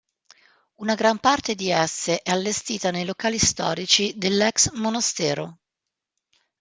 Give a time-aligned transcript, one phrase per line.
[0.77, 5.59] Una gran parte di esse è allestita nei locali storici dell'ex monastero.